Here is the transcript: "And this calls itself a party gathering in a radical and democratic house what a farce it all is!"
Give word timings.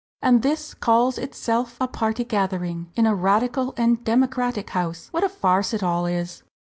"And 0.23 0.41
this 0.41 0.73
calls 0.73 1.19
itself 1.19 1.77
a 1.79 1.87
party 1.87 2.23
gathering 2.23 2.89
in 2.95 3.05
a 3.05 3.13
radical 3.13 3.75
and 3.77 4.03
democratic 4.03 4.71
house 4.71 5.09
what 5.11 5.23
a 5.23 5.29
farce 5.29 5.75
it 5.75 5.83
all 5.83 6.07
is!" 6.07 6.41